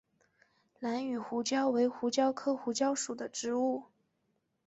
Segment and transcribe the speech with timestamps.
[0.79, 3.83] 兰屿胡椒为胡椒科胡椒属的植物。